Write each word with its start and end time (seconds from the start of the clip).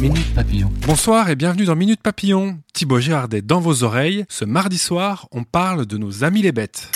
Minute 0.00 0.32
Papillon. 0.32 0.70
Bonsoir 0.86 1.28
et 1.28 1.34
bienvenue 1.34 1.64
dans 1.64 1.74
Minute 1.74 2.00
Papillon. 2.00 2.60
Thibaut 2.72 3.00
Girardet 3.00 3.42
dans 3.42 3.58
vos 3.58 3.82
oreilles. 3.82 4.24
Ce 4.28 4.44
mardi 4.44 4.78
soir, 4.78 5.26
on 5.32 5.42
parle 5.42 5.86
de 5.86 5.98
nos 5.98 6.22
amis 6.22 6.42
les 6.42 6.52
bêtes. 6.52 6.92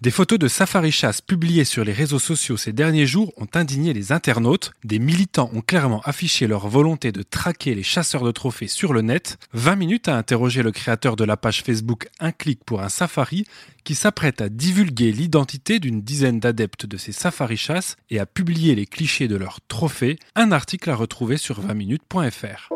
Des 0.00 0.10
photos 0.10 0.38
de 0.38 0.48
safari 0.48 0.92
chasse 0.92 1.20
publiées 1.20 1.66
sur 1.66 1.84
les 1.84 1.92
réseaux 1.92 2.18
sociaux 2.18 2.56
ces 2.56 2.72
derniers 2.72 3.06
jours 3.06 3.34
ont 3.36 3.48
indigné 3.52 3.92
les 3.92 4.12
internautes. 4.12 4.72
Des 4.82 4.98
militants 4.98 5.50
ont 5.52 5.60
clairement 5.60 6.00
affiché 6.06 6.46
leur 6.46 6.68
volonté 6.68 7.12
de 7.12 7.22
traquer 7.22 7.74
les 7.74 7.82
chasseurs 7.82 8.24
de 8.24 8.30
trophées 8.30 8.66
sur 8.66 8.94
le 8.94 9.02
net. 9.02 9.36
20 9.52 9.76
minutes 9.76 10.08
à 10.08 10.16
interroger 10.16 10.62
le 10.62 10.72
créateur 10.72 11.16
de 11.16 11.24
la 11.24 11.36
page 11.36 11.62
Facebook 11.62 12.08
Un 12.18 12.32
clic 12.32 12.64
pour 12.64 12.80
un 12.80 12.88
safari 12.88 13.44
qui 13.84 13.94
s'apprête 13.94 14.40
à 14.40 14.48
divulguer 14.48 15.12
l'identité 15.12 15.80
d'une 15.80 16.00
dizaine 16.00 16.40
d'adeptes 16.40 16.86
de 16.86 16.96
ces 16.96 17.12
safari 17.12 17.58
chasses 17.58 17.96
et 18.08 18.18
à 18.18 18.24
publier 18.24 18.74
les 18.74 18.86
clichés 18.86 19.28
de 19.28 19.36
leurs 19.36 19.60
trophées. 19.68 20.18
Un 20.34 20.50
article 20.50 20.88
à 20.88 20.94
retrouver 20.94 21.36
sur 21.36 21.60
20minutes.fr. 21.60 22.70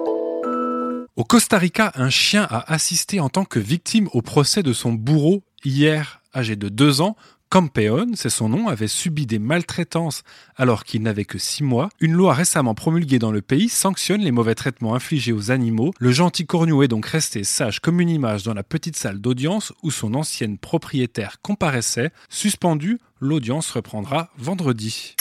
Au 1.17 1.25
Costa 1.25 1.57
Rica, 1.57 1.91
un 1.95 2.11
chien 2.11 2.47
a 2.51 2.71
assisté 2.71 3.19
en 3.19 3.31
tant 3.31 3.47
que 3.47 3.61
victime 3.61 4.11
au 4.13 4.21
procès 4.21 4.63
de 4.63 4.75
son 4.75 4.93
bourreau 4.93 5.43
hier 5.65 6.21
âgé 6.35 6.57
de 6.57 6.69
2 6.69 7.01
ans, 7.01 7.17
Campeon, 7.55 8.15
c'est 8.17 8.31
son 8.31 8.49
nom, 8.49 8.67
avait 8.67 8.89
subi 8.89 9.27
des 9.27 9.39
maltraitances 9.39 10.25
alors 10.57 10.83
qu'il 10.83 11.03
n'avait 11.03 11.25
que 11.25 11.39
6 11.39 11.63
mois. 11.63 11.89
Une 12.01 12.15
loi 12.15 12.35
récemment 12.35 12.75
promulguée 12.75 13.21
dans 13.21 13.31
le 13.31 13.43
pays 13.43 13.69
sanctionne 13.69 14.23
les 14.23 14.33
mauvais 14.33 14.57
traitements 14.57 14.97
infligés 14.97 15.33
aux 15.33 15.53
animaux. 15.53 15.93
Le 16.01 16.11
gentil 16.11 16.47
corneau 16.47 16.83
est 16.83 16.89
donc 16.89 17.07
resté 17.07 17.45
sage 17.45 17.79
comme 17.79 18.01
une 18.01 18.11
image 18.11 18.43
dans 18.43 18.55
la 18.55 18.65
petite 18.65 18.97
salle 18.97 19.21
d'audience 19.21 19.73
où 19.85 19.93
son 19.93 20.15
ancienne 20.15 20.59
propriétaire 20.59 21.41
comparaissait. 21.43 22.11
Suspendu, 22.29 22.99
l'audience 23.21 23.71
reprendra 23.71 24.31
vendredi. 24.37 25.15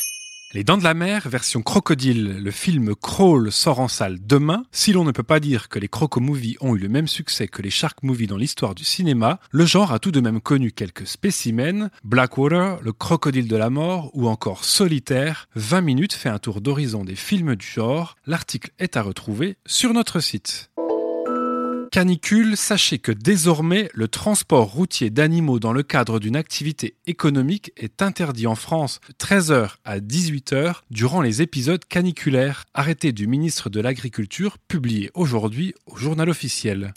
Les 0.56 0.64
Dents 0.64 0.78
de 0.78 0.84
la 0.84 0.94
Mer, 0.94 1.28
version 1.28 1.64
crocodile, 1.64 2.38
le 2.40 2.52
film 2.52 2.94
Crawl 2.94 3.52
sort 3.52 3.80
en 3.80 3.88
salle 3.88 4.20
demain. 4.22 4.66
Si 4.72 4.94
l'on 4.94 5.04
ne 5.04 5.12
peut 5.12 5.24
pas 5.24 5.40
dire 5.40 5.68
que 5.68 5.80
les 5.80 5.88
Croco-Movies 5.88 6.58
ont 6.62 6.76
eu 6.76 6.78
le 6.78 6.90
même 6.90 7.08
succès 7.08 7.48
que 7.48 7.64
les 7.64 7.72
Shark 7.72 8.04
Movies 8.04 8.28
dans 8.28 8.38
l'histoire 8.38 8.76
du 8.76 8.84
cinéma, 8.84 9.40
le 9.50 9.66
genre 9.66 9.92
a 9.92 9.98
tout 9.98 10.12
de 10.12 10.20
même 10.20 10.42
connu 10.42 10.72
quelques 10.72 11.08
spécimens. 11.08 11.90
Blackwater, 12.04 12.80
le 12.84 12.94
crocodile 12.94 13.48
de 13.48 13.56
la 13.56 13.72
mort 13.72 14.12
ou 14.14 14.28
encore 14.28 14.64
Solitaire. 14.64 15.50
20 15.56 15.82
minutes 15.82 16.14
fait 16.14 16.30
un 16.30 16.38
tour 16.38 16.62
d'horizon 16.62 17.04
des 17.04 17.16
films 17.16 17.56
du 17.56 17.66
genre. 17.66 18.16
L'article 18.28 18.70
est 18.78 18.96
à 18.96 19.02
retrouver 19.02 19.58
sur 19.66 19.92
notre 19.92 20.20
site 20.20 20.70
canicule, 21.94 22.58
sachez 22.58 22.98
que 22.98 23.12
désormais 23.12 23.88
le 23.94 24.08
transport 24.08 24.72
routier 24.72 25.12
d'animaux 25.12 25.60
dans 25.60 25.74
le 25.74 25.84
cadre 25.84 26.20
d'une 26.20 26.36
activité 26.36 26.96
économique 27.06 27.72
est 27.78 28.02
interdit 28.02 28.48
en 28.48 28.56
France 28.56 29.00
de 29.08 29.14
13h 29.14 29.76
à 29.86 30.00
18h 30.00 30.78
durant 30.90 31.22
les 31.22 31.44
épisodes 31.44 31.86
caniculaires, 31.86 32.66
arrêté 32.74 33.12
du 33.12 33.28
ministre 33.28 33.70
de 33.70 33.80
l'Agriculture 33.80 34.58
publié 34.68 35.12
aujourd'hui 35.14 35.76
au 35.86 35.96
journal 35.96 36.32
officiel. 36.32 36.94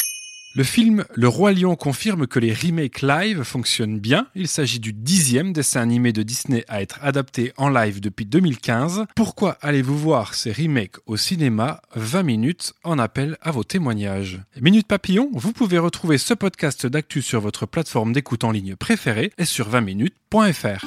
Le 0.56 0.64
film 0.64 1.04
Le 1.14 1.28
Roi 1.28 1.52
Lion 1.52 1.76
confirme 1.76 2.26
que 2.26 2.38
les 2.38 2.54
remakes 2.54 3.02
live 3.02 3.42
fonctionnent 3.42 4.00
bien. 4.00 4.26
Il 4.34 4.48
s'agit 4.48 4.80
du 4.80 4.94
dixième 4.94 5.52
dessin 5.52 5.82
animé 5.82 6.14
de 6.14 6.22
Disney 6.22 6.64
à 6.66 6.80
être 6.80 6.98
adapté 7.02 7.52
en 7.58 7.68
live 7.68 8.00
depuis 8.00 8.24
2015. 8.24 9.04
Pourquoi 9.14 9.58
allez-vous 9.60 9.98
voir 9.98 10.32
ces 10.32 10.52
remakes 10.52 10.96
au 11.04 11.18
cinéma? 11.18 11.82
20 11.94 12.22
minutes 12.22 12.72
en 12.84 12.98
appel 12.98 13.36
à 13.42 13.50
vos 13.50 13.64
témoignages. 13.64 14.40
Minute 14.58 14.86
Papillon, 14.86 15.28
vous 15.34 15.52
pouvez 15.52 15.76
retrouver 15.76 16.16
ce 16.16 16.32
podcast 16.32 16.86
d'actu 16.86 17.20
sur 17.20 17.42
votre 17.42 17.66
plateforme 17.66 18.14
d'écoute 18.14 18.42
en 18.42 18.50
ligne 18.50 18.76
préférée 18.76 19.32
et 19.36 19.44
sur 19.44 19.68
20minutes.fr. 19.68 20.86